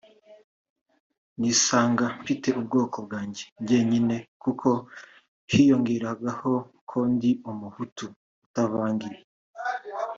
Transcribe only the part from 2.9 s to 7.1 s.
bwanjye njyenyine kuko hiyongeragaho ko